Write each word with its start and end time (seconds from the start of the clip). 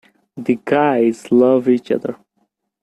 The 0.35 0.57
guys 0.65 1.31
love 1.31 1.69
each 1.69 1.91
other. 1.91 2.15